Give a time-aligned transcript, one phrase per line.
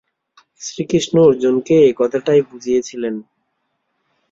[0.61, 3.15] শ্রীকৃষ্ণ অর্জুনকে এই কথাটাই বুঝিয়েছিলেন।